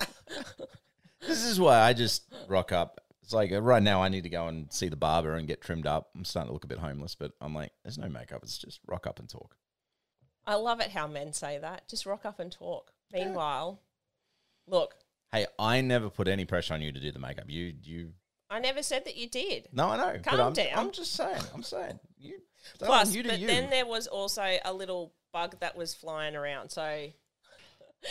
[1.25, 2.99] This is why I just rock up.
[3.21, 5.61] It's like uh, right now I need to go and see the barber and get
[5.61, 6.09] trimmed up.
[6.13, 8.41] I'm starting to look a bit homeless, but I'm like, there's no makeup.
[8.43, 9.55] It's just rock up and talk.
[10.45, 11.87] I love it how men say that.
[11.87, 12.91] Just rock up and talk.
[13.13, 13.79] Meanwhile,
[14.67, 14.95] look,
[15.33, 17.45] Hey, I never put any pressure on you to do the makeup.
[17.47, 18.11] You, you.
[18.53, 19.67] I never said that you did.
[19.73, 20.19] No, I know.
[20.23, 20.67] but Calm I'm, down.
[20.75, 21.41] I'm just saying.
[21.55, 22.39] I'm saying you.
[22.77, 23.47] Plus, you but you.
[23.47, 26.69] then there was also a little bug that was flying around.
[26.69, 27.07] So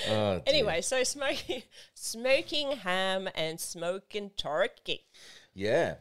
[0.09, 1.62] Oh, anyway, so smoking,
[1.94, 5.07] smoking ham and smoking turkey.
[5.55, 5.94] yeah.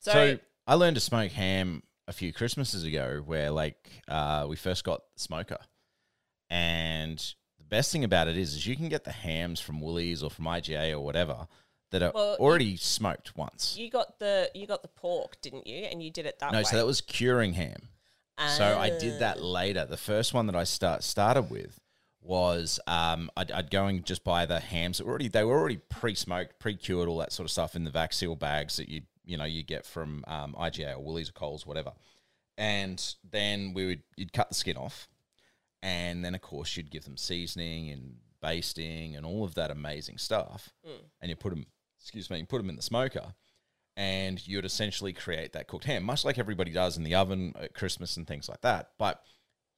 [0.00, 4.56] So, So, I learned to smoke ham a few Christmases ago, where like uh, we
[4.56, 5.58] first got the smoker,
[6.50, 7.18] and
[7.58, 10.30] the best thing about it is, is you can get the hams from Woolies or
[10.30, 11.46] from IGA or whatever
[11.90, 13.76] that are Well, you- already smoked once.
[13.76, 15.84] you got the you got the pork, didn't you?
[15.84, 16.64] And you did it that no, way.
[16.64, 17.88] so that was curing ham.
[18.56, 19.18] So I did Ah.
[19.18, 19.84] that later.
[19.84, 21.80] The first one that I start started with
[22.20, 25.58] was um, I'd, I'd go and just buy the hams that were already they were
[25.58, 29.36] already pre-smoked, pre-cured, all that sort of stuff in the vac bags that you you
[29.36, 31.92] know you get from um, IGA or Woolies or Coles, whatever.
[32.56, 35.08] And then we would you'd cut the skin off,
[35.82, 40.18] and then of course you'd give them seasoning and basting and all of that amazing
[40.18, 40.72] stuff,
[41.20, 41.66] and you put them
[42.00, 43.34] excuse me, put them in the smoker
[43.96, 47.74] and you'd essentially create that cooked ham, much like everybody does in the oven at
[47.74, 48.90] Christmas and things like that.
[48.96, 49.20] But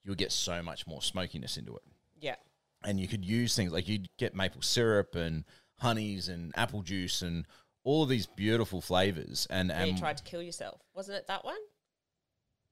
[0.04, 1.83] you'll get so much more smokiness into it.
[2.20, 2.37] yeah.
[2.83, 5.44] And you could use things like you'd get maple syrup and
[5.78, 7.44] honeys and apple juice and
[7.85, 9.46] all of these beautiful flavors.
[9.50, 11.59] And, And you tried to kill yourself, wasn't it that one?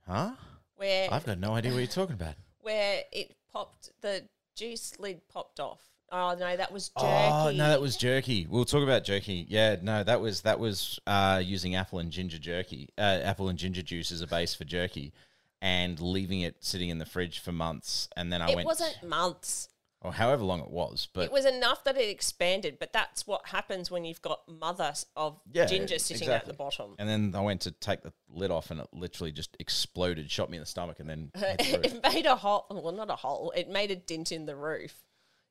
[0.06, 0.32] huh?
[0.76, 2.34] Where I've got no idea what you're talking about.
[2.60, 5.82] where it popped, the juice lid popped off.
[6.10, 7.06] Oh no, that was jerky.
[7.06, 8.46] Oh no, that was jerky.
[8.48, 9.44] We'll talk about jerky.
[9.48, 13.58] Yeah, no, that was that was uh, using apple and ginger jerky, uh, apple and
[13.58, 15.12] ginger juice as a base for jerky,
[15.60, 18.08] and leaving it sitting in the fridge for months.
[18.16, 19.68] And then I it went, It wasn't months.
[20.00, 23.48] or however long it was, but it was enough that it expanded, but that's what
[23.48, 26.94] happens when you've got mother of Yeah, ginger sitting at the bottom.
[26.98, 30.48] and then I went to take the lid off, and it literally just exploded, shot
[30.48, 32.66] me in the stomach, and then it made a hole.
[32.70, 33.52] Well, not a hole.
[33.56, 34.94] It made a dent in the roof,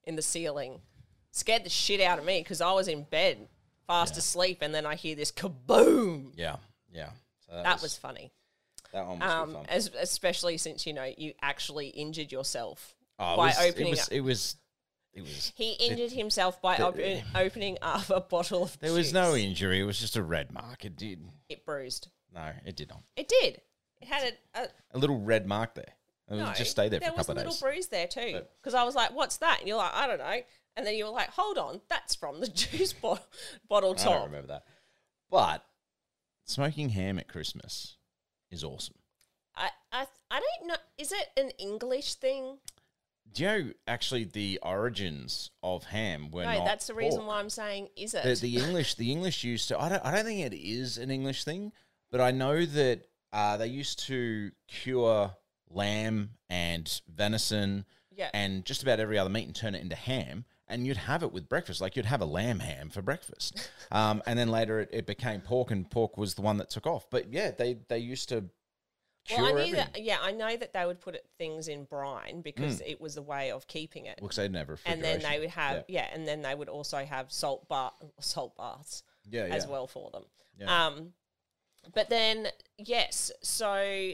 [0.08, 0.82] in the ceiling.
[1.32, 3.48] Scared the shit out of me because I was in bed,
[3.86, 6.32] fast asleep, and then I hear this kaboom.
[6.36, 6.56] yeah,
[6.92, 7.10] yeah.
[7.48, 8.32] So That was funny.
[8.94, 9.66] that one was Um, fun.
[9.70, 13.88] as, especially since you know you actually injured yourself Oh, it by was, opening.
[13.88, 14.12] it was, up.
[14.14, 14.56] it was,
[15.14, 15.52] it was.
[15.56, 18.80] he injured himself by open, opening up a bottle of.
[18.80, 19.80] There was no injury.
[19.82, 20.86] It was just a red mark.
[20.86, 21.22] It did.
[21.50, 22.08] It bruised.
[22.34, 23.04] No, it did not.
[23.16, 23.62] It did.
[24.02, 25.94] It had a, a A little red mark there.
[26.30, 27.62] It no, just stay there for a was a little days.
[27.62, 28.42] bruise there too.
[28.62, 30.42] Because I was like, "What's that?" And you're like, "I don't know."
[30.76, 33.26] And then you were like, "Hold on, that's from the juice bottle
[33.70, 34.64] bottle I don't remember that.
[35.30, 35.66] But
[36.44, 37.98] smoking ham at Christmas
[38.52, 38.96] is awesome.
[39.56, 40.76] I, I I don't know.
[40.98, 42.58] Is it an English thing?
[43.34, 47.30] Do you know actually the origins of ham were no, not that's the reason pork.
[47.30, 48.24] why I'm saying is it.
[48.24, 51.12] the, the English the English used to I don't I don't think it is an
[51.12, 51.72] English thing,
[52.12, 53.02] but I know that
[53.34, 55.36] uh, they used to cure
[55.70, 58.30] lamb and venison Yeah.
[58.34, 60.46] and just about every other meat and turn it into ham.
[60.70, 64.22] And you'd have it with breakfast, like you'd have a lamb ham for breakfast, um,
[64.26, 67.10] and then later it, it became pork, and pork was the one that took off.
[67.10, 68.50] But yeah, they they used to
[69.28, 69.88] cure well, I knew everything.
[69.94, 70.04] that.
[70.04, 73.22] Yeah, I know that they would put it, things in brine because it was a
[73.22, 74.20] way of keeping it.
[74.22, 76.08] Because they never and then they would have yeah.
[76.14, 80.10] and then they would also have salt bar salt baths yeah, yeah, as well for
[80.12, 80.24] them.
[80.60, 80.88] Yeah.
[80.88, 81.14] Um,
[81.94, 84.12] but then yes, so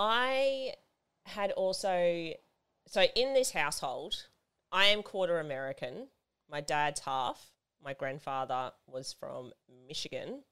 [0.00, 0.72] I
[1.26, 2.32] had also
[2.86, 4.26] so in this household,
[4.72, 6.08] I am quarter American.
[6.50, 7.52] My dad's half.
[7.84, 9.52] My grandfather was from
[9.86, 10.42] Michigan.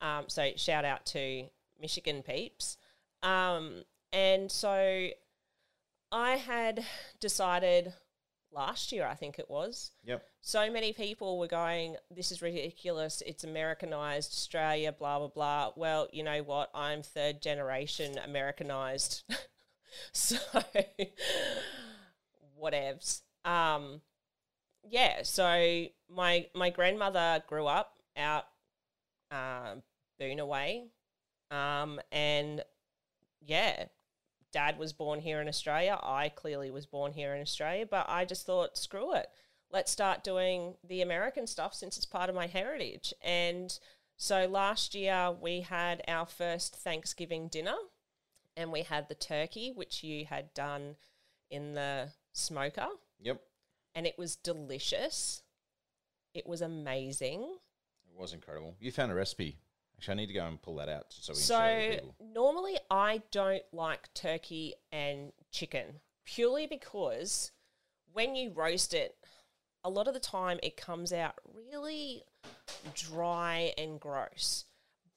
[0.00, 1.46] Um, so shout out to
[1.80, 2.78] Michigan peeps.
[3.24, 5.08] Um, and so
[6.12, 6.84] I had
[7.18, 7.92] decided
[8.56, 10.26] last year, I think it was, Yep.
[10.40, 13.22] so many people were going, This is ridiculous.
[13.26, 15.72] It's Americanized Australia, blah, blah, blah.
[15.76, 16.70] Well, you know what?
[16.74, 19.24] I'm third generation Americanized.
[20.12, 20.36] so,
[22.60, 23.22] whatevs.
[23.44, 24.00] Um,
[24.88, 28.44] yeah, so my my grandmother grew up out
[29.30, 29.76] uh,
[30.20, 30.86] Boonah Way.
[31.50, 32.62] Um, and
[33.40, 33.84] yeah,
[34.56, 35.98] dad was born here in Australia.
[36.02, 39.26] I clearly was born here in Australia, but I just thought, screw it.
[39.70, 43.12] Let's start doing the American stuff since it's part of my heritage.
[43.22, 43.78] And
[44.16, 47.74] so last year we had our first Thanksgiving dinner
[48.56, 50.96] and we had the turkey, which you had done
[51.50, 52.88] in the smoker
[53.20, 53.42] Yep.
[53.94, 55.42] and it was delicious.
[56.32, 57.42] It was amazing.
[58.10, 58.74] It was incredible.
[58.80, 59.58] You found a recipe.
[59.98, 62.14] Actually, I need to go and pull that out so we can share it with
[62.18, 67.52] So normally I don't like turkey and chicken purely because
[68.12, 69.16] when you roast it,
[69.84, 72.24] a lot of the time it comes out really
[72.94, 74.64] dry and gross.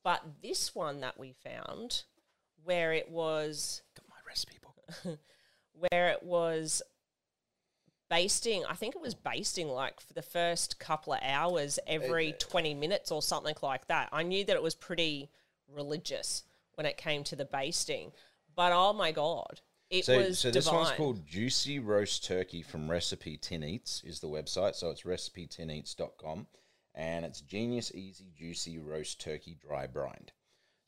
[0.04, 2.04] But this one that we found,
[2.64, 5.20] where it was Got my recipe book.
[5.74, 6.82] where it was
[8.10, 12.74] basting i think it was basting like for the first couple of hours every 20
[12.74, 15.30] minutes or something like that i knew that it was pretty
[15.74, 16.44] religious
[16.76, 18.12] when it came to the basting
[18.56, 20.82] but oh my god it So, was so this divine.
[20.84, 24.76] one's called Juicy Roast Turkey from Recipe Tin Eats is the website.
[24.76, 26.46] So it's recipetineats.com
[26.94, 30.32] and it's Genius Easy Juicy Roast Turkey Dry Brined.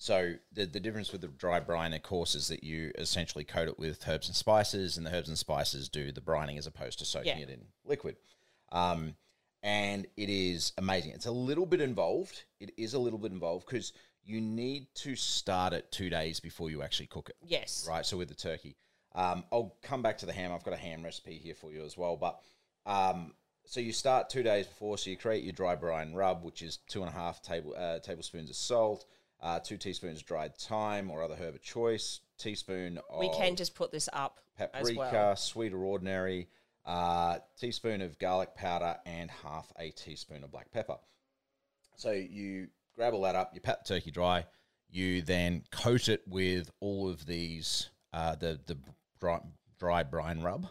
[0.02, 3.68] So the the difference with the dry brine, of course, is that you essentially coat
[3.68, 6.98] it with herbs and spices, and the herbs and spices do the brining as opposed
[7.00, 7.44] to soaking Yeah.
[7.44, 8.16] it in liquid.
[8.72, 9.16] Um,
[9.62, 11.12] and it is amazing.
[11.12, 12.46] It's a little bit involved.
[12.60, 16.72] It is a little bit involved because you need to start it two days before
[16.72, 18.04] you actually cook it yes right?
[18.04, 18.78] So with the turkey,
[19.14, 20.52] um, I'll come back to the ham.
[20.52, 22.18] I've got a ham recipe here for you as well.
[22.18, 22.42] But
[22.88, 23.36] um,
[23.66, 24.98] so you start two days before.
[24.98, 28.00] So you create your dry brine rub, which is two and a half table uh,
[28.00, 29.06] tablespoons of salt,
[29.42, 33.76] uh, two teaspoons dried thyme or other herb of choice, teaspoon of we can just
[33.76, 36.48] put this up as paprika, well sweet or ordinary,
[36.86, 40.98] uh, teaspoon of garlic powder, and half a teaspoon of black pepper.
[41.96, 44.46] So you grab all that up, you pat the turkey dry,
[44.90, 48.78] you then coat it with all of these uh, the the
[49.20, 49.40] dry,
[49.80, 50.68] dry brine rub,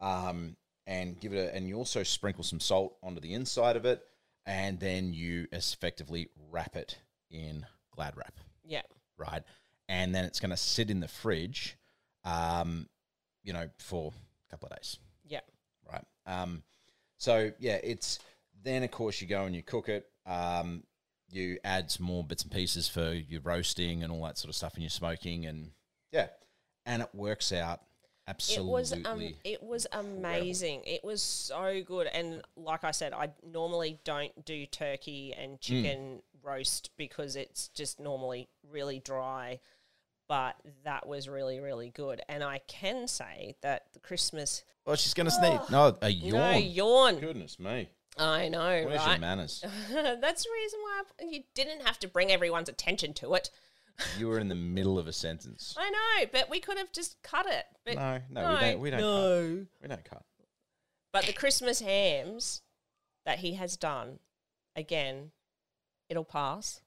[0.00, 3.84] um, and give it a, and you also sprinkle some salt onto the inside of
[3.84, 4.02] it,
[4.46, 6.98] and then you effectively wrap it
[7.30, 7.66] in
[8.00, 8.34] glad wrap
[8.64, 8.82] yeah
[9.20, 9.42] right?
[9.88, 11.76] And then it's going to sit in the fridge,
[12.24, 12.88] um,
[13.42, 15.40] you know, for a couple of days, yeah
[15.90, 16.04] right?
[16.26, 16.62] Um,
[17.18, 18.18] so yeah, it's
[18.62, 20.06] then of course you go and you cook it.
[20.26, 20.84] Um,
[21.30, 24.56] you add some more bits and pieces for your roasting and all that sort of
[24.56, 25.70] stuff, and your smoking, and
[26.10, 26.28] yeah,
[26.86, 27.80] and it works out
[28.50, 30.82] it was um, it was amazing.
[30.84, 36.22] It was so good, and like I said, I normally don't do turkey and chicken
[36.42, 39.60] roast because it's just normally really dry.
[40.28, 45.14] But that was really really good, and I can say that the Christmas oh, she's
[45.14, 45.70] going to sneeze.
[45.70, 46.32] No, a yawn.
[46.32, 47.18] no yawn.
[47.18, 47.88] Goodness me.
[48.18, 49.64] I know, Where's your manners?
[49.92, 53.50] That's the reason why I, you didn't have to bring everyone's attention to it.
[54.18, 55.74] You were in the middle of a sentence.
[55.78, 57.64] I know, but we could have just cut it.
[57.84, 58.80] But No, no, we don't.
[58.80, 59.00] We don't.
[59.00, 59.56] no.
[59.58, 59.82] Cut.
[59.82, 60.22] We don't cut.
[61.12, 62.62] But the Christmas hams
[63.26, 64.18] that he has done,
[64.76, 65.32] again,
[66.08, 66.80] it'll pass.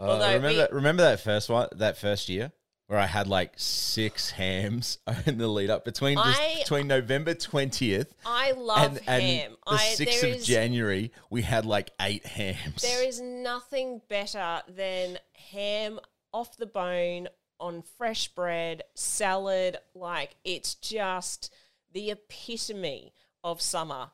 [0.00, 2.52] Uh, Although remember, we- that, remember that first one, that first year
[2.90, 7.34] where I had like six hams in the lead up between just I- between November
[7.34, 9.52] twentieth I love and, and ham.
[9.64, 11.12] the I, sixth of is- January.
[11.30, 12.82] We had like eight hams.
[12.82, 15.18] There is nothing better than
[15.50, 16.00] ham
[16.32, 17.28] off the bone
[17.60, 19.76] on fresh bread, salad.
[19.94, 21.52] Like, it's just
[21.92, 23.12] the epitome
[23.44, 24.10] of summer.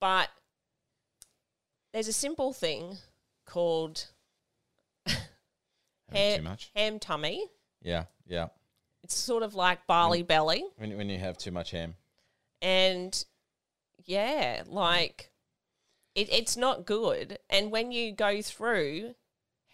[0.00, 0.28] But
[1.92, 2.96] there's a simple thing
[3.46, 4.06] called
[5.06, 5.20] Having
[6.12, 6.70] ham, too much.
[6.74, 7.44] ham tummy.
[7.82, 8.48] Yeah, yeah.
[9.02, 10.64] It's sort of like Bali belly.
[10.76, 11.94] When when you have too much ham,
[12.60, 13.24] and
[14.04, 15.30] yeah, like
[16.14, 17.38] it, it's not good.
[17.48, 19.14] And when you go through,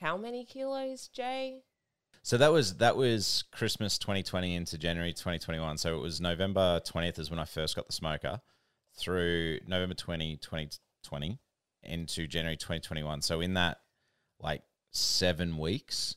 [0.01, 1.63] how many kilos, Jay?
[2.23, 5.79] So that was that was Christmas 2020 into January 2021.
[5.79, 8.41] So it was November 20th is when I first got the smoker
[8.97, 11.39] through November 20 2020
[11.83, 13.21] into January 2021.
[13.21, 13.79] So in that
[14.41, 16.17] like 7 weeks,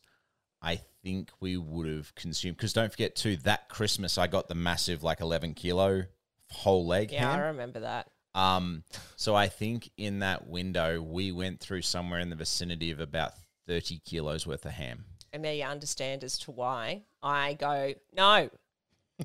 [0.62, 4.56] I think we would have consumed because don't forget too that Christmas I got the
[4.56, 6.04] massive like 11 kilo
[6.52, 8.10] whole leg Yeah, I remember that.
[8.36, 8.84] Um,
[9.15, 13.34] so I think in that window we went through somewhere in the vicinity of about
[13.67, 15.06] 30 kilos worth of ham.
[15.32, 18.50] And now you understand as to why I go, no,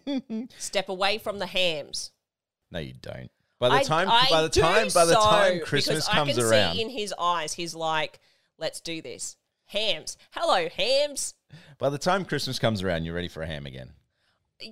[0.58, 2.12] step away from the hams.
[2.70, 3.30] No, you don't.
[3.58, 6.42] By the I- time, I by the time, by the so, time Christmas comes I
[6.42, 8.20] can around, see in his eyes, he's like,
[8.58, 9.36] let's do this.
[9.72, 10.18] Hams.
[10.32, 11.32] Hello, hams.
[11.78, 13.92] by the time Christmas comes around, you're ready for a ham again.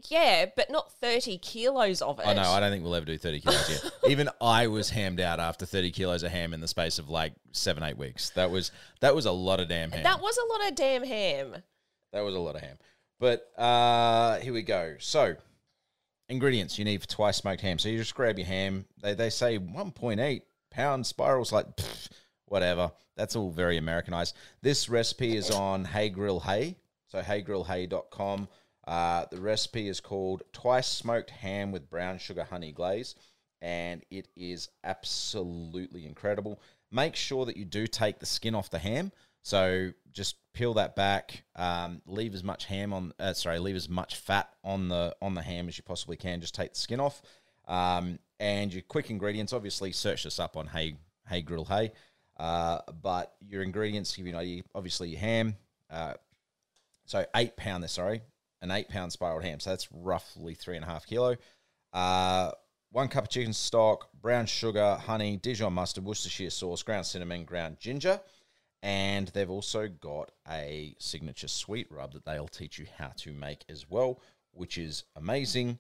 [0.09, 2.27] Yeah, but not 30 kilos of it.
[2.27, 3.91] Oh no, I don't think we'll ever do 30 kilos here.
[4.11, 7.33] Even I was hammed out after 30 kilos of ham in the space of like
[7.53, 8.29] seven, eight weeks.
[8.31, 10.03] That was that was a lot of damn ham.
[10.03, 11.57] That was a lot of damn ham.
[12.13, 12.77] That was a lot of ham.
[13.19, 14.97] But uh, here we go.
[14.99, 15.35] So,
[16.29, 17.79] ingredients you need for twice smoked ham.
[17.79, 18.85] So you just grab your ham.
[19.03, 22.11] They, they say 1.8 pound spirals, like pfft,
[22.51, 22.91] whatever.
[23.17, 24.37] That's all very Americanized.
[24.61, 26.77] This recipe is on Hey Grill Hey.
[27.09, 28.49] So heygrillhey.com.
[28.87, 33.15] Uh, the recipe is called twice smoked ham with brown sugar honey glaze,
[33.61, 36.61] and it is absolutely incredible.
[36.91, 39.13] Make sure that you do take the skin off the ham.
[39.43, 41.45] So just peel that back.
[41.57, 43.13] Um, leave as much ham on.
[43.19, 46.41] Uh, sorry, leave as much fat on the on the ham as you possibly can.
[46.41, 47.23] Just take the skin off.
[47.69, 49.53] Um, and your quick ingredients.
[49.53, 50.97] Obviously, search this up on Hey
[51.29, 51.93] Hey Grill Hey.
[52.41, 55.57] Uh, but your ingredients, you know, you, obviously your ham.
[55.91, 56.15] Uh,
[57.05, 57.89] so eight pound.
[57.91, 58.23] Sorry,
[58.63, 59.61] an eight pound spiraled ham.
[59.61, 61.37] So that's roughly three and a half kilo.
[61.93, 62.53] Uh,
[62.93, 67.77] one cup of chicken stock, brown sugar, honey, Dijon mustard, Worcestershire sauce, ground cinnamon, ground
[67.79, 68.19] ginger.
[68.83, 73.65] And they've also got a signature sweet rub that they'll teach you how to make
[73.69, 74.19] as well,
[74.53, 75.79] which is amazing.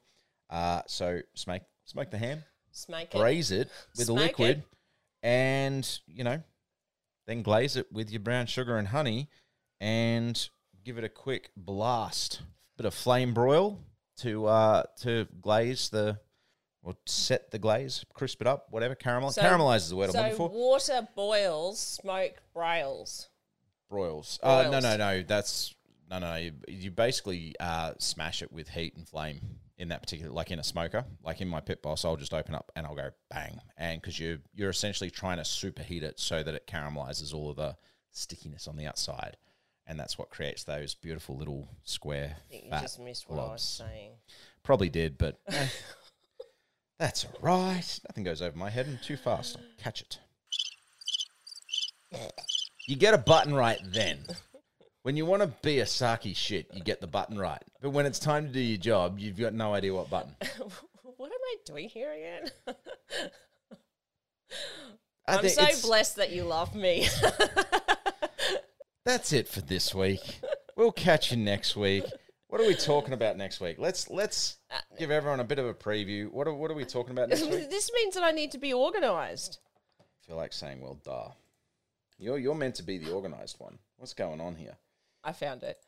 [0.50, 3.18] Uh, so smoke, smoke the ham, Smoke it.
[3.18, 4.64] braise it with a liquid, it.
[5.22, 6.42] And you know,
[7.26, 9.28] then glaze it with your brown sugar and honey,
[9.80, 10.48] and
[10.84, 12.42] give it a quick blast.
[12.76, 13.78] Bit of flame broil
[14.18, 16.18] to uh, to glaze the
[16.82, 18.94] or set the glaze, crisp it up, whatever.
[18.94, 20.48] Caramel, So- caramelize is the word I'm So looking for.
[20.48, 23.28] water boils, smoke brails.
[23.90, 24.38] Broils.
[24.42, 25.22] Uh, no, no, no.
[25.22, 25.74] That's
[26.10, 26.36] no, no.
[26.36, 29.40] You, you basically uh, smash it with heat and flame
[29.80, 32.04] in that particular, like in a smoker, like in my pit boss.
[32.04, 35.42] I'll just open up and I'll go bang, and because you you're essentially trying to
[35.42, 37.76] superheat it so that it caramelizes all of the
[38.10, 39.38] stickiness on the outside,
[39.86, 43.42] and that's what creates those beautiful little square I think you just missed what I
[43.42, 43.62] was blobs.
[43.64, 44.10] saying.
[44.62, 45.66] Probably did, but eh,
[46.98, 48.00] that's all right.
[48.08, 49.56] Nothing goes over my head and too fast.
[49.56, 50.18] I'll catch it.
[52.86, 54.18] You get a button right then.
[55.02, 57.62] When you want to be a Saki shit, you get the button right.
[57.80, 60.34] But when it's time to do your job, you've got no idea what button.
[61.16, 62.50] what am I doing here again?
[65.26, 67.08] I I'm so it's- blessed that you love me.
[69.06, 70.40] That's it for this week.
[70.76, 72.04] We'll catch you next week.
[72.48, 73.76] What are we talking about next week?
[73.78, 76.30] Let's let's uh, give everyone a bit of a preview.
[76.30, 77.70] What are what are we talking about next week?
[77.70, 79.60] this means that I need to be organised.
[80.00, 81.28] I feel like saying, well, duh.
[82.18, 83.78] You're you're meant to be the organized one.
[83.96, 84.76] What's going on here?
[85.22, 85.78] I found it.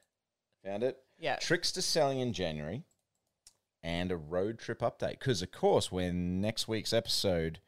[0.65, 0.99] Found it?
[1.19, 1.37] Yeah.
[1.37, 2.85] Tricks to selling in January
[3.83, 5.19] and a road trip update.
[5.19, 7.61] Because, of course, when next week's episode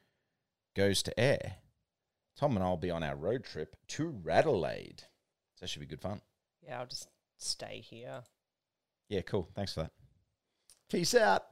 [0.76, 1.56] goes to air,
[2.36, 5.00] Tom and I will be on our road trip to Radelaide.
[5.54, 6.20] So that should be good fun.
[6.62, 7.08] Yeah, I'll just
[7.38, 8.22] stay here.
[9.08, 9.48] Yeah, cool.
[9.54, 9.92] Thanks for that.
[10.88, 11.44] Peace out.